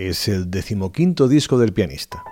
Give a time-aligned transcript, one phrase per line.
[0.00, 2.24] Es el decimoquinto disco del pianista.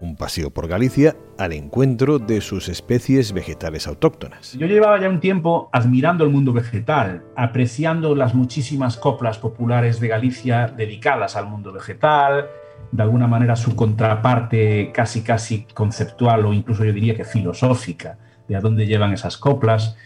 [0.00, 4.52] un paseo por Galicia al encuentro de sus especies vegetales autóctonas.
[4.52, 10.08] Yo llevaba ya un tiempo admirando el mundo vegetal, apreciando las muchísimas coplas populares de
[10.08, 12.48] Galicia dedicadas al mundo vegetal,
[12.92, 18.18] de alguna manera su contraparte casi casi conceptual o incluso yo diría que filosófica
[18.48, 19.96] de a dónde llevan esas coplas.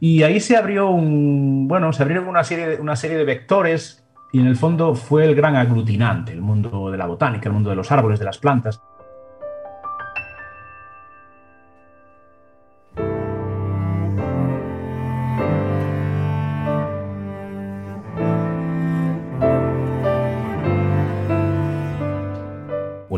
[0.00, 4.40] Y ahí se abrió un, bueno, se abrieron una serie, una serie de vectores y
[4.40, 7.76] en el fondo fue el gran aglutinante, el mundo de la botánica, el mundo de
[7.76, 8.80] los árboles, de las plantas.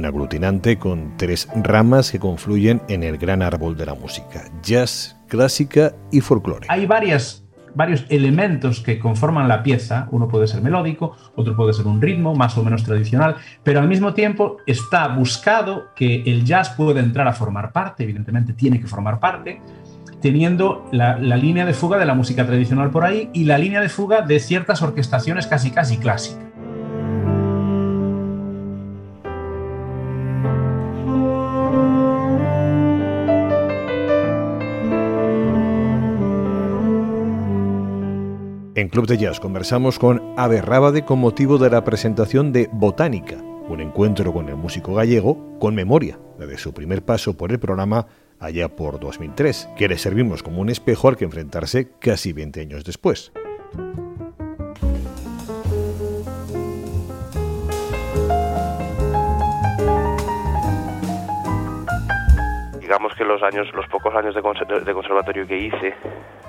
[0.04, 5.94] Aglutinante con tres ramas que confluyen en el gran árbol de la música, jazz, clásica
[6.10, 6.66] y folclore.
[6.68, 10.08] Hay varias varios elementos que conforman la pieza.
[10.10, 13.86] Uno puede ser melódico, otro puede ser un ritmo más o menos tradicional, pero al
[13.86, 18.86] mismo tiempo está buscado que el jazz pueda entrar a formar parte, evidentemente tiene que
[18.86, 19.60] formar parte,
[20.22, 23.82] teniendo la, la línea de fuga de la música tradicional por ahí y la línea
[23.82, 26.46] de fuga de ciertas orquestaciones casi casi clásicas.
[38.76, 43.36] En Club de Jazz conversamos con Ave Rábade con motivo de la presentación de Botánica,
[43.70, 48.06] un encuentro con el músico gallego con memoria de su primer paso por el programa
[48.38, 52.84] allá por 2003, que le servimos como un espejo al que enfrentarse casi 20 años
[52.84, 53.32] después.
[62.96, 65.94] Digamos que los años, los pocos años de, conservatorio que hice,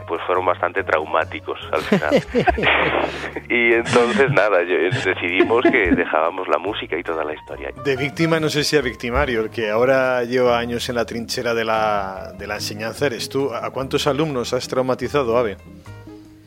[0.07, 2.15] pues fueron bastante traumáticos al final.
[3.49, 7.71] y entonces nada, decidimos que dejábamos la música y toda la historia.
[7.83, 11.53] De víctima no sé si a victimario, el que ahora lleva años en la trinchera
[11.53, 13.53] de la, de la enseñanza eres tú.
[13.53, 15.57] ¿A cuántos alumnos has traumatizado, Ave?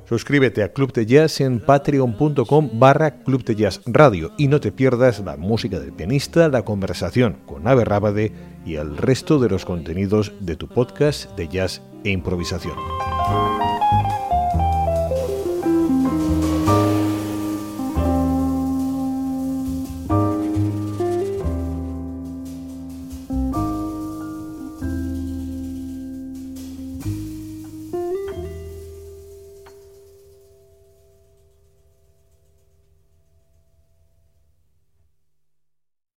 [0.10, 4.72] Suscríbete a Club de Jazz en patreon.com barra Club de Jazz Radio y no te
[4.72, 8.32] pierdas la música del pianista, la conversación con Ave Rábade
[8.66, 12.74] y el resto de los contenidos de tu podcast de jazz e improvisación.